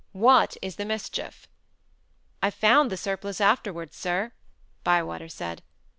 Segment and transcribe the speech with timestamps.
[0.13, 1.47] "What is the mischief?"
[2.41, 4.31] "I found the surplice afterwards, sir,"
[4.83, 5.61] Bywater said.